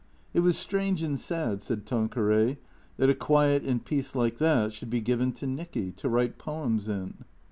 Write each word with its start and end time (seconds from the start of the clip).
It 0.33 0.39
was 0.39 0.57
strange 0.57 1.03
and 1.03 1.19
sad, 1.19 1.61
said 1.61 1.85
Tanqueray, 1.85 2.57
that 2.97 3.11
a 3.11 3.13
quiet 3.13 3.61
and 3.63 3.85
peace 3.85 4.15
like 4.15 4.39
that 4.39 4.73
should 4.73 4.89
be 4.89 4.99
given 4.99 5.31
to 5.33 5.45
Nicky— 5.45 5.91
to 5.97 6.09
write 6.09 6.39
poems 6.39 6.89
in. 6.89 7.23